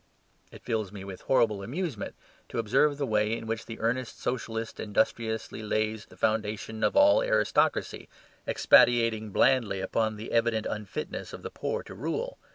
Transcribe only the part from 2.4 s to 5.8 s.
to observe the way in which the earnest Socialist industriously